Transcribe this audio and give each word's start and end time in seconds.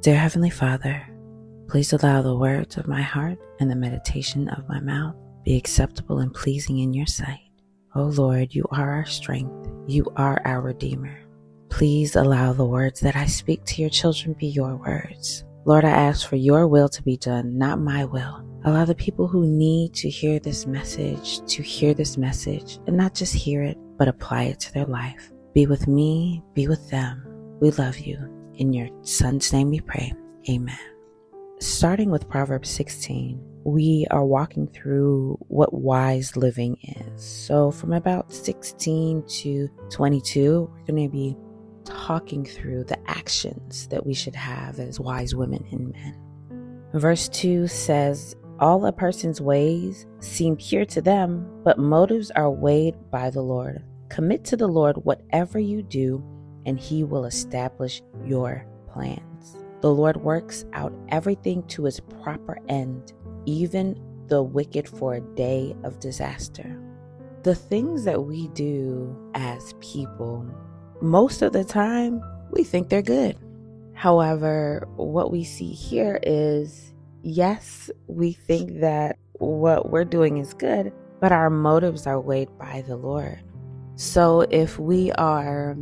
Dear 0.00 0.14
Heavenly 0.14 0.50
Father, 0.50 1.04
please 1.66 1.92
allow 1.92 2.22
the 2.22 2.36
words 2.36 2.76
of 2.76 2.86
my 2.86 3.02
heart 3.02 3.36
and 3.58 3.68
the 3.68 3.74
meditation 3.74 4.48
of 4.50 4.68
my 4.68 4.78
mouth 4.78 5.16
be 5.44 5.56
acceptable 5.56 6.20
and 6.20 6.32
pleasing 6.32 6.78
in 6.78 6.94
your 6.94 7.06
sight. 7.06 7.50
O 7.96 8.02
oh 8.02 8.06
Lord, 8.06 8.54
you 8.54 8.64
are 8.70 8.92
our 8.92 9.04
strength, 9.04 9.68
you 9.88 10.06
are 10.14 10.40
our 10.44 10.60
Redeemer. 10.60 11.18
Please 11.68 12.14
allow 12.14 12.52
the 12.52 12.64
words 12.64 13.00
that 13.00 13.16
I 13.16 13.26
speak 13.26 13.64
to 13.64 13.82
your 13.82 13.90
children 13.90 14.36
be 14.38 14.46
your 14.46 14.76
words. 14.76 15.44
Lord, 15.64 15.84
I 15.84 15.90
ask 15.90 16.28
for 16.28 16.36
your 16.36 16.68
will 16.68 16.88
to 16.90 17.02
be 17.02 17.16
done, 17.16 17.58
not 17.58 17.80
my 17.80 18.04
will. 18.04 18.46
Allow 18.66 18.84
the 18.84 18.94
people 18.94 19.26
who 19.26 19.48
need 19.48 19.94
to 19.94 20.08
hear 20.08 20.38
this 20.38 20.64
message 20.64 21.44
to 21.48 21.60
hear 21.60 21.92
this 21.92 22.16
message 22.16 22.78
and 22.86 22.96
not 22.96 23.16
just 23.16 23.34
hear 23.34 23.64
it, 23.64 23.76
but 23.98 24.06
apply 24.06 24.44
it 24.44 24.60
to 24.60 24.72
their 24.72 24.86
life. 24.86 25.32
Be 25.54 25.66
with 25.66 25.88
me, 25.88 26.40
be 26.54 26.68
with 26.68 26.88
them. 26.88 27.24
We 27.60 27.72
love 27.72 27.98
you. 27.98 28.37
In 28.58 28.72
your 28.72 28.88
son's 29.02 29.52
name 29.52 29.70
we 29.70 29.78
pray. 29.78 30.12
Amen. 30.50 30.76
Starting 31.60 32.10
with 32.10 32.28
Proverbs 32.28 32.68
16, 32.68 33.40
we 33.62 34.04
are 34.10 34.24
walking 34.24 34.66
through 34.66 35.38
what 35.46 35.72
wise 35.72 36.36
living 36.36 36.76
is. 36.82 37.22
So, 37.24 37.70
from 37.70 37.92
about 37.92 38.32
16 38.32 39.22
to 39.28 39.68
22, 39.90 40.68
we're 40.72 40.84
going 40.92 41.08
to 41.08 41.12
be 41.12 41.36
talking 41.84 42.44
through 42.44 42.82
the 42.82 42.98
actions 43.08 43.86
that 43.88 44.04
we 44.04 44.12
should 44.12 44.34
have 44.34 44.80
as 44.80 44.98
wise 44.98 45.36
women 45.36 45.64
and 45.70 45.92
men. 45.92 46.82
Verse 46.94 47.28
2 47.28 47.68
says, 47.68 48.34
All 48.58 48.84
a 48.86 48.92
person's 48.92 49.40
ways 49.40 50.04
seem 50.18 50.56
pure 50.56 50.84
to 50.86 51.00
them, 51.00 51.48
but 51.62 51.78
motives 51.78 52.32
are 52.32 52.50
weighed 52.50 52.96
by 53.12 53.30
the 53.30 53.42
Lord. 53.42 53.84
Commit 54.08 54.44
to 54.46 54.56
the 54.56 54.66
Lord 54.66 54.96
whatever 55.04 55.60
you 55.60 55.80
do, 55.84 56.24
and 56.68 56.78
he 56.78 57.02
will 57.02 57.24
establish 57.24 58.02
your 58.26 58.66
plans. 58.92 59.56
The 59.80 59.90
Lord 59.90 60.18
works 60.18 60.66
out 60.74 60.92
everything 61.08 61.62
to 61.68 61.86
its 61.86 61.98
proper 62.22 62.58
end, 62.68 63.14
even 63.46 63.98
the 64.26 64.42
wicked 64.42 64.86
for 64.86 65.14
a 65.14 65.20
day 65.34 65.74
of 65.82 65.98
disaster. 65.98 66.78
The 67.42 67.54
things 67.54 68.04
that 68.04 68.24
we 68.24 68.48
do 68.48 69.16
as 69.34 69.72
people 69.80 70.46
most 71.00 71.40
of 71.40 71.54
the 71.54 71.64
time 71.64 72.22
we 72.50 72.64
think 72.64 72.90
they're 72.90 73.00
good. 73.00 73.38
However, 73.94 74.86
what 74.96 75.32
we 75.32 75.44
see 75.44 75.72
here 75.72 76.20
is 76.22 76.92
yes, 77.22 77.90
we 78.08 78.32
think 78.32 78.80
that 78.80 79.16
what 79.38 79.90
we're 79.90 80.04
doing 80.04 80.36
is 80.36 80.52
good, 80.52 80.92
but 81.18 81.32
our 81.32 81.48
motives 81.48 82.06
are 82.06 82.20
weighed 82.20 82.50
by 82.58 82.84
the 82.86 82.96
Lord. 82.96 83.40
So 83.94 84.42
if 84.42 84.78
we 84.78 85.12
are 85.12 85.76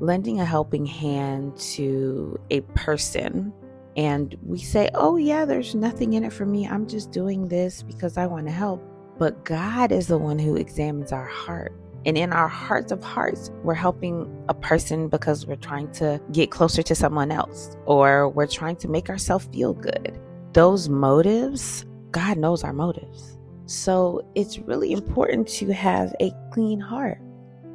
lending 0.00 0.40
a 0.40 0.44
helping 0.44 0.86
hand 0.86 1.56
to 1.56 2.38
a 2.50 2.60
person 2.60 3.52
and 3.96 4.36
we 4.42 4.58
say, 4.58 4.88
oh, 4.94 5.16
yeah, 5.16 5.44
there's 5.44 5.74
nothing 5.74 6.14
in 6.14 6.24
it 6.24 6.32
for 6.32 6.46
me, 6.46 6.66
I'm 6.66 6.86
just 6.86 7.10
doing 7.10 7.48
this 7.48 7.82
because 7.82 8.16
I 8.16 8.26
want 8.26 8.46
to 8.46 8.52
help. 8.52 8.82
But 9.18 9.44
God 9.44 9.92
is 9.92 10.06
the 10.06 10.18
one 10.18 10.38
who 10.38 10.56
examines 10.56 11.12
our 11.12 11.26
heart. 11.26 11.74
And 12.06 12.16
in 12.16 12.32
our 12.32 12.48
hearts 12.48 12.92
of 12.92 13.02
hearts, 13.02 13.50
we're 13.62 13.74
helping 13.74 14.44
a 14.48 14.54
person 14.54 15.08
because 15.08 15.46
we're 15.46 15.56
trying 15.56 15.92
to 15.92 16.18
get 16.32 16.50
closer 16.50 16.82
to 16.82 16.94
someone 16.94 17.30
else 17.30 17.76
or 17.84 18.30
we're 18.30 18.46
trying 18.46 18.76
to 18.76 18.88
make 18.88 19.10
ourselves 19.10 19.46
feel 19.52 19.74
good. 19.74 20.18
Those 20.54 20.88
motives, 20.88 21.84
God 22.10 22.38
knows 22.38 22.64
our 22.64 22.72
motives. 22.72 23.38
So 23.66 24.26
it's 24.34 24.58
really 24.58 24.92
important 24.92 25.46
to 25.48 25.72
have 25.72 26.14
a 26.20 26.32
clean 26.52 26.80
heart. 26.80 27.18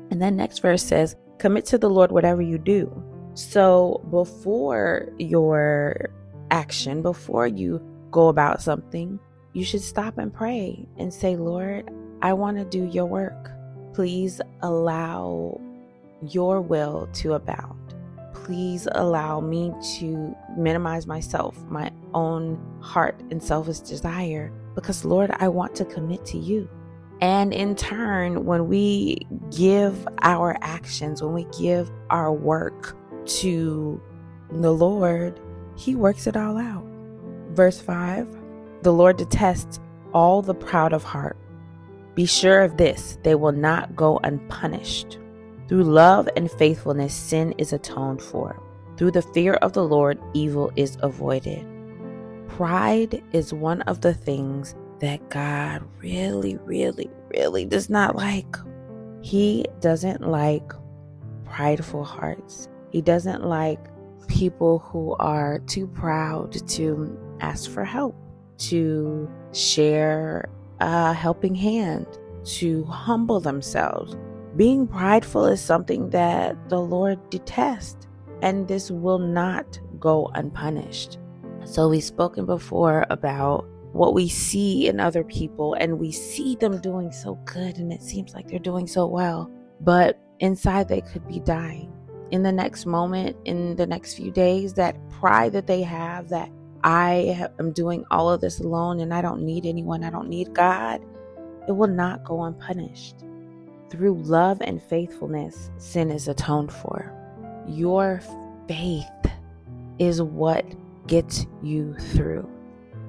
And 0.10 0.20
then 0.20 0.36
next 0.36 0.60
verse 0.60 0.84
says, 0.84 1.16
commit 1.38 1.66
to 1.68 1.78
the 1.78 1.90
Lord 1.90 2.12
whatever 2.12 2.42
you 2.42 2.58
do. 2.58 3.04
So 3.34 4.02
before 4.12 5.10
your 5.18 6.10
action, 6.52 7.02
before 7.02 7.48
you 7.48 7.82
go 8.12 8.30
about 8.30 8.62
something, 8.62 9.20
you 9.54 9.64
should 9.64 9.82
stop 9.82 10.18
and 10.18 10.34
pray 10.34 10.88
and 10.98 11.14
say, 11.14 11.36
Lord, 11.36 11.90
I 12.22 12.34
want 12.34 12.58
to 12.58 12.66
do 12.66 12.86
your 12.86 13.06
work. 13.06 13.52
Please 13.94 14.42
allow 14.62 15.60
your 16.22 16.62
will 16.62 17.08
to 17.14 17.34
abound. 17.34 17.96
Please 18.34 18.88
allow 18.92 19.40
me 19.40 19.74
to 19.98 20.36
minimize 20.58 21.08
myself, 21.08 21.58
my 21.70 21.92
own 22.14 22.60
heart 22.82 23.20
and 23.32 23.42
selfish 23.42 23.80
desire, 23.80 24.52
because 24.76 25.04
Lord, 25.04 25.32
I 25.40 25.48
want 25.48 25.76
to 25.76 25.86
commit 25.86 26.26
to 26.28 26.38
you. 26.38 26.70
And 27.22 27.54
in 27.54 27.76
turn, 27.76 28.46
when 28.46 28.68
we 28.68 29.26
give 29.56 30.08
our 30.22 30.58
actions, 30.62 31.22
when 31.22 31.34
we 31.34 31.48
give 31.58 31.90
our 32.10 32.32
work 32.32 32.96
to 33.26 34.02
the 34.52 34.72
Lord, 34.72 35.40
He 35.78 35.96
works 35.96 36.28
it 36.28 36.36
all 36.36 36.58
out. 36.58 36.86
Verse 37.52 37.80
5 37.80 38.28
The 38.82 38.92
Lord 38.92 39.18
detests 39.18 39.80
all 40.14 40.42
the 40.42 40.54
proud 40.54 40.94
of 40.94 41.04
heart 41.04 41.38
be 42.16 42.26
sure 42.26 42.62
of 42.62 42.78
this 42.78 43.18
they 43.24 43.36
will 43.36 43.52
not 43.52 43.96
go 43.96 44.20
unpunished. 44.24 45.20
Through 45.68 45.84
love 45.84 46.30
and 46.38 46.50
faithfulness, 46.50 47.14
sin 47.14 47.54
is 47.58 47.74
atoned 47.74 48.22
for. 48.22 48.62
Through 48.96 49.12
the 49.12 49.22
fear 49.22 49.56
of 49.56 49.74
the 49.74 49.84
Lord, 49.84 50.18
evil 50.34 50.72
is 50.78 50.98
avoided. 51.02 51.68
Pride 52.48 53.22
is 53.34 53.54
one 53.54 53.82
of 53.82 54.00
the 54.00 54.14
things 54.14 54.76
that 55.00 55.30
God 55.30 55.84
really, 56.02 56.58
really, 56.58 57.10
really 57.30 57.66
does 57.66 57.90
not 57.90 58.16
like. 58.16 58.56
He 59.22 59.66
doesn't 59.82 60.22
like 60.22 60.72
prideful 61.44 62.04
hearts. 62.04 62.68
He 62.92 63.02
doesn't 63.02 63.44
like 63.44 63.80
people 64.28 64.80
who 64.80 65.16
are 65.16 65.60
too 65.60 65.88
proud 65.88 66.68
to 66.70 67.18
ask 67.42 67.70
for 67.70 67.84
help, 67.84 68.16
to 68.58 69.30
share 69.52 70.50
a 70.80 71.14
helping 71.14 71.56
hand 71.56 72.08
to 72.46 72.84
humble 72.86 73.40
themselves. 73.40 74.16
Being 74.56 74.88
prideful 74.88 75.46
is 75.46 75.60
something 75.60 76.10
that 76.12 76.70
the 76.70 76.80
Lord 76.80 77.20
detests, 77.30 78.08
and 78.42 78.68
this 78.68 78.92
will 78.92 79.20
not 79.20 79.80
go 80.00 80.32
unpunished. 80.36 81.18
So, 81.66 81.90
we've 81.90 82.04
spoken 82.04 82.46
before 82.46 83.06
about 83.10 83.68
what 83.96 84.14
we 84.14 84.28
see 84.28 84.90
in 84.90 85.00
other 85.00 85.24
people, 85.24 85.74
and 85.76 85.98
we 85.98 86.12
see 86.12 86.58
them 86.58 86.82
doing 86.82 87.14
so 87.14 87.36
good, 87.46 87.78
and 87.78 87.94
it 87.94 88.04
seems 88.04 88.34
like 88.34 88.46
they're 88.46 88.60
doing 88.60 88.88
so 88.88 89.06
well, 89.06 89.50
but 89.80 90.20
inside 90.42 90.90
they 90.90 91.00
could 91.00 91.26
be 91.30 91.40
dying. 91.40 91.90
In 92.32 92.44
the 92.44 92.52
next 92.52 92.86
moment, 92.86 93.38
in 93.46 93.78
the 93.78 93.88
next 93.88 94.16
few 94.16 94.32
days, 94.32 94.74
that 94.74 94.98
pride 95.10 95.54
that 95.54 95.66
they 95.66 95.82
have, 95.82 96.28
that 96.28 96.52
I 96.84 97.48
am 97.58 97.72
doing 97.72 98.04
all 98.12 98.30
of 98.30 98.42
this 98.42 98.60
alone 98.60 99.00
and 99.00 99.14
I 99.14 99.22
don't 99.22 99.44
need 99.44 99.66
anyone, 99.66 100.04
I 100.04 100.10
don't 100.10 100.28
need 100.28 100.54
God, 100.54 101.02
it 101.66 101.72
will 101.72 101.88
not 101.88 102.26
go 102.26 102.44
unpunished. 102.44 103.24
Through 103.90 104.22
love 104.24 104.62
and 104.62 104.84
faithfulness, 104.84 105.72
sin 105.78 106.12
is 106.12 106.28
atoned 106.28 106.74
for. 106.74 107.14
Your 107.66 108.22
faith 108.68 109.06
is 110.00 110.22
what 110.22 110.66
gets 111.08 111.46
you 111.64 111.94
through. 111.94 112.50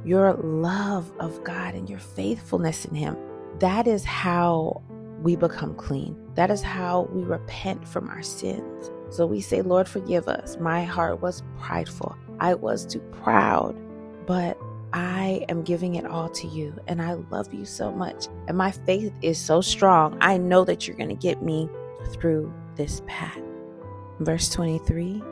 Your 0.07 0.33
love 0.35 1.13
of 1.19 1.45
God 1.45 1.75
and 1.75 1.91
your 1.91 1.99
faithfulness 1.99 2.87
in 2.87 2.95
Him. 2.95 3.17
That 3.59 3.87
is 3.87 4.05
how 4.05 4.83
we 5.21 5.37
become 5.37 5.75
clean. 5.75 6.17
That 6.35 6.51
is 6.51 6.63
how 6.63 7.09
we 7.13 7.23
repent 7.23 7.87
from 7.87 8.09
our 8.09 8.23
sins. 8.23 8.91
So 9.11 9.27
we 9.27 9.41
say, 9.41 9.63
Lord, 9.63 9.89
forgive 9.89 10.29
us. 10.29 10.57
My 10.59 10.85
heart 10.85 11.21
was 11.21 11.43
prideful. 11.59 12.17
I 12.41 12.55
was 12.55 12.87
too 12.87 13.01
proud, 13.01 13.77
but 14.27 14.59
I 14.93 15.45
am 15.49 15.63
giving 15.63 15.97
it 15.97 16.07
all 16.07 16.29
to 16.31 16.47
you 16.47 16.75
and 16.87 17.03
I 17.03 17.15
love 17.15 17.53
you 17.53 17.65
so 17.65 17.93
much. 17.93 18.29
And 18.49 18.57
my 18.57 18.71
faith 18.71 19.13
is 19.23 19.39
so 19.39 19.61
strong. 19.61 20.17
I 20.21 20.39
know 20.39 20.65
that 20.65 20.87
you're 20.87 20.97
going 20.97 21.09
to 21.09 21.15
get 21.15 21.43
me 21.43 21.69
through 22.13 22.53
this 22.77 23.03
path. 23.07 23.39
Verse 24.21 24.49
23 24.51 25.23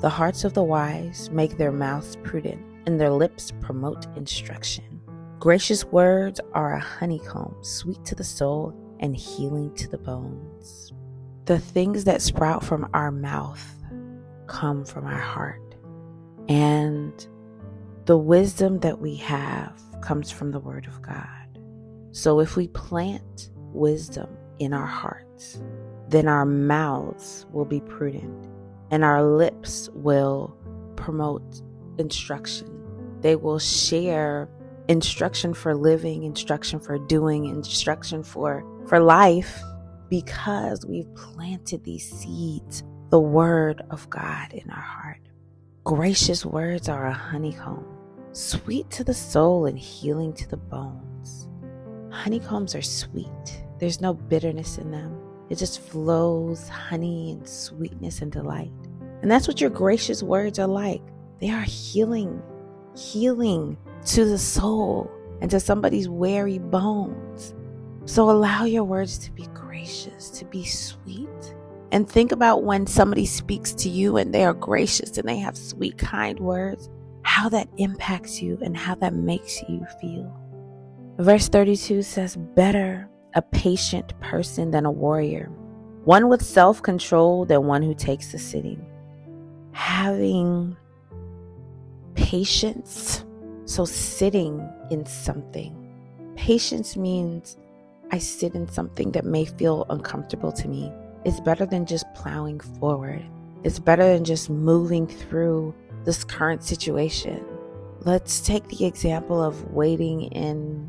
The 0.00 0.08
hearts 0.08 0.44
of 0.44 0.54
the 0.54 0.62
wise 0.62 1.30
make 1.30 1.56
their 1.56 1.72
mouths 1.72 2.16
prudent, 2.22 2.62
and 2.86 3.00
their 3.00 3.10
lips 3.10 3.52
promote 3.60 4.06
instruction. 4.16 5.00
Gracious 5.38 5.84
words 5.86 6.40
are 6.52 6.74
a 6.74 6.80
honeycomb, 6.80 7.54
sweet 7.62 8.04
to 8.04 8.14
the 8.14 8.24
soul 8.24 8.74
and 9.00 9.16
healing 9.16 9.74
to 9.74 9.88
the 9.88 9.98
bones. 9.98 10.92
The 11.46 11.58
things 11.58 12.04
that 12.04 12.22
sprout 12.22 12.62
from 12.62 12.88
our 12.92 13.10
mouth 13.10 13.64
come 14.46 14.84
from 14.84 15.06
our 15.06 15.20
heart. 15.20 15.76
And 16.48 17.26
the 18.04 18.18
wisdom 18.18 18.80
that 18.80 18.98
we 18.98 19.14
have 19.16 19.80
comes 20.02 20.30
from 20.30 20.50
the 20.50 20.60
Word 20.60 20.86
of 20.86 21.00
God. 21.00 21.26
So 22.12 22.40
if 22.40 22.56
we 22.56 22.68
plant 22.68 23.50
wisdom 23.56 24.28
in 24.58 24.72
our 24.72 24.86
hearts, 24.86 25.62
then 26.08 26.28
our 26.28 26.44
mouths 26.44 27.46
will 27.52 27.64
be 27.64 27.80
prudent 27.80 28.48
and 28.90 29.04
our 29.04 29.22
lips 29.22 29.88
will 29.94 30.56
promote 30.96 31.62
instruction. 32.00 32.68
They 33.20 33.36
will 33.36 33.58
share 33.58 34.48
instruction 34.88 35.54
for 35.54 35.76
living, 35.76 36.24
instruction 36.24 36.80
for 36.80 36.98
doing, 36.98 37.46
instruction 37.46 38.24
for, 38.24 38.64
for 38.88 38.98
life 38.98 39.62
because 40.08 40.84
we've 40.84 41.14
planted 41.14 41.84
these 41.84 42.10
seeds, 42.10 42.82
the 43.10 43.20
Word 43.20 43.82
of 43.90 44.10
God 44.10 44.52
in 44.52 44.68
our 44.70 44.80
heart. 44.80 45.20
Gracious 45.84 46.44
words 46.44 46.88
are 46.88 47.06
a 47.06 47.12
honeycomb, 47.12 47.86
sweet 48.32 48.90
to 48.90 49.04
the 49.04 49.14
soul 49.14 49.66
and 49.66 49.78
healing 49.78 50.32
to 50.34 50.48
the 50.48 50.56
bones. 50.56 51.48
Honeycombs 52.10 52.74
are 52.74 52.82
sweet, 52.82 53.62
there's 53.78 54.00
no 54.00 54.12
bitterness 54.12 54.78
in 54.78 54.90
them. 54.90 55.16
It 55.48 55.58
just 55.58 55.80
flows 55.80 56.68
honey 56.68 57.32
and 57.32 57.48
sweetness 57.48 58.22
and 58.22 58.30
delight. 58.30 58.72
And 59.22 59.30
that's 59.30 59.48
what 59.48 59.60
your 59.60 59.70
gracious 59.70 60.22
words 60.22 60.58
are 60.58 60.68
like. 60.68 61.02
They 61.40 61.50
are 61.50 61.62
healing, 61.62 62.42
healing 62.96 63.76
to 64.06 64.24
the 64.24 64.38
soul 64.38 65.10
and 65.40 65.50
to 65.50 65.60
somebody's 65.60 66.08
weary 66.08 66.58
bones. 66.58 67.54
So 68.04 68.30
allow 68.30 68.64
your 68.64 68.84
words 68.84 69.18
to 69.18 69.32
be 69.32 69.46
gracious, 69.54 70.30
to 70.30 70.44
be 70.44 70.64
sweet. 70.64 71.54
And 71.92 72.08
think 72.08 72.32
about 72.32 72.62
when 72.62 72.86
somebody 72.86 73.26
speaks 73.26 73.72
to 73.74 73.88
you 73.88 74.16
and 74.16 74.32
they 74.32 74.44
are 74.44 74.54
gracious 74.54 75.18
and 75.18 75.28
they 75.28 75.38
have 75.38 75.56
sweet, 75.56 75.98
kind 75.98 76.38
words, 76.38 76.88
how 77.22 77.48
that 77.48 77.68
impacts 77.78 78.40
you 78.40 78.58
and 78.62 78.76
how 78.76 78.94
that 78.96 79.14
makes 79.14 79.62
you 79.68 79.84
feel. 80.00 80.34
Verse 81.18 81.48
32 81.48 82.02
says, 82.02 82.36
Better 82.36 83.08
a 83.34 83.42
patient 83.42 84.18
person 84.20 84.70
than 84.70 84.86
a 84.86 84.90
warrior, 84.90 85.46
one 86.04 86.28
with 86.28 86.42
self 86.42 86.82
control 86.82 87.44
than 87.44 87.66
one 87.66 87.82
who 87.82 87.94
takes 87.94 88.32
the 88.32 88.38
city. 88.38 88.78
Having 89.72 90.76
patience, 92.30 93.24
so 93.64 93.84
sitting 93.84 94.64
in 94.92 95.04
something. 95.04 95.74
Patience 96.36 96.96
means 96.96 97.56
I 98.12 98.18
sit 98.18 98.54
in 98.54 98.68
something 98.68 99.10
that 99.12 99.24
may 99.24 99.44
feel 99.46 99.84
uncomfortable 99.90 100.52
to 100.52 100.68
me. 100.68 100.92
It's 101.24 101.40
better 101.40 101.66
than 101.66 101.86
just 101.86 102.06
plowing 102.14 102.60
forward. 102.60 103.26
It's 103.64 103.80
better 103.80 104.04
than 104.04 104.24
just 104.24 104.48
moving 104.48 105.08
through 105.08 105.74
this 106.04 106.22
current 106.22 106.62
situation. 106.62 107.44
Let's 108.02 108.40
take 108.40 108.68
the 108.68 108.84
example 108.86 109.42
of 109.42 109.72
waiting 109.72 110.22
in 110.30 110.88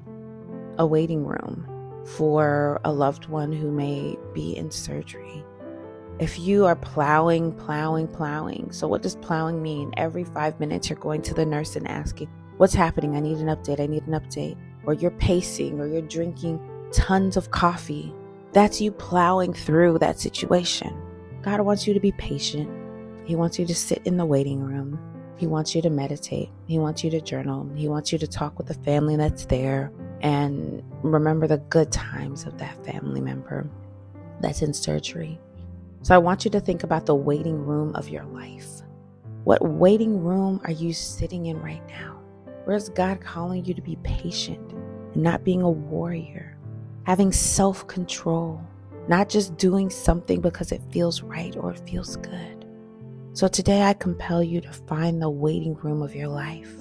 a 0.77 0.85
waiting 0.85 1.25
room 1.25 1.67
for 2.17 2.79
a 2.85 2.93
loved 2.93 3.29
one 3.29 3.51
who 3.51 3.71
may 3.71 4.15
be 4.35 4.55
in 4.55 4.69
surgery. 4.69 5.43
If 6.21 6.37
you 6.37 6.67
are 6.67 6.75
plowing, 6.75 7.51
plowing, 7.53 8.07
plowing, 8.07 8.71
so 8.71 8.87
what 8.87 9.01
does 9.01 9.15
plowing 9.15 9.59
mean? 9.59 9.91
Every 9.97 10.23
five 10.23 10.59
minutes, 10.59 10.87
you're 10.87 10.99
going 10.99 11.23
to 11.23 11.33
the 11.33 11.47
nurse 11.47 11.75
and 11.75 11.87
asking, 11.87 12.29
What's 12.57 12.75
happening? 12.75 13.15
I 13.15 13.19
need 13.21 13.39
an 13.39 13.47
update. 13.47 13.79
I 13.79 13.87
need 13.87 14.05
an 14.05 14.13
update. 14.13 14.55
Or 14.83 14.93
you're 14.93 15.09
pacing, 15.09 15.79
or 15.79 15.87
you're 15.87 16.03
drinking 16.03 16.59
tons 16.93 17.37
of 17.37 17.49
coffee. 17.49 18.13
That's 18.51 18.79
you 18.79 18.91
plowing 18.91 19.51
through 19.51 19.97
that 19.97 20.19
situation. 20.19 20.95
God 21.41 21.59
wants 21.61 21.87
you 21.87 21.93
to 21.95 21.99
be 21.99 22.11
patient. 22.11 22.69
He 23.25 23.35
wants 23.35 23.57
you 23.57 23.65
to 23.65 23.73
sit 23.73 24.03
in 24.05 24.17
the 24.17 24.25
waiting 24.25 24.59
room. 24.61 24.99
He 25.37 25.47
wants 25.47 25.73
you 25.73 25.81
to 25.81 25.89
meditate. 25.89 26.51
He 26.67 26.77
wants 26.77 27.03
you 27.03 27.09
to 27.09 27.21
journal. 27.21 27.67
He 27.75 27.87
wants 27.87 28.11
you 28.11 28.19
to 28.19 28.27
talk 28.27 28.59
with 28.59 28.67
the 28.67 28.75
family 28.75 29.15
that's 29.15 29.45
there 29.47 29.91
and 30.21 30.83
remember 31.01 31.47
the 31.47 31.57
good 31.57 31.91
times 31.91 32.45
of 32.45 32.59
that 32.59 32.85
family 32.85 33.21
member 33.21 33.67
that's 34.39 34.61
in 34.61 34.71
surgery. 34.71 35.39
So 36.03 36.15
I 36.15 36.19
want 36.19 36.45
you 36.45 36.51
to 36.51 36.59
think 36.59 36.83
about 36.83 37.05
the 37.05 37.15
waiting 37.15 37.65
room 37.65 37.95
of 37.95 38.09
your 38.09 38.25
life. 38.25 38.67
What 39.43 39.61
waiting 39.67 40.21
room 40.21 40.61
are 40.65 40.71
you 40.71 40.93
sitting 40.93 41.47
in 41.47 41.61
right 41.61 41.85
now? 41.87 42.19
Where's 42.65 42.89
God 42.89 43.21
calling 43.21 43.65
you 43.65 43.73
to 43.73 43.81
be 43.81 43.97
patient 44.03 44.71
and 44.71 45.23
not 45.23 45.43
being 45.43 45.61
a 45.61 45.69
warrior? 45.69 46.51
having 47.05 47.31
self 47.31 47.87
control, 47.87 48.61
not 49.07 49.29
just 49.29 49.57
doing 49.57 49.89
something 49.89 50.41
because 50.41 50.71
it 50.71 50.81
feels 50.91 51.21
right 51.21 51.55
or 51.57 51.71
it 51.71 51.87
feels 51.87 52.15
good. 52.17 52.65
So 53.33 53.47
today 53.47 53.83
I 53.83 53.93
compel 53.93 54.43
you 54.43 54.61
to 54.61 54.73
find 54.73 55.21
the 55.21 55.29
waiting 55.29 55.75
room 55.75 56.01
of 56.01 56.15
your 56.15 56.27
life. 56.27 56.73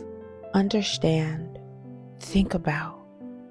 Understand, 0.52 1.58
think 2.18 2.54
about 2.54 2.98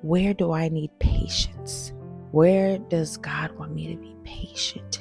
where 0.01 0.33
do 0.33 0.51
I 0.51 0.69
need 0.69 0.91
patience? 0.99 1.93
Where 2.31 2.77
does 2.77 3.17
God 3.17 3.51
want 3.53 3.73
me 3.73 3.87
to 3.87 3.99
be 3.99 4.15
patient 4.23 4.91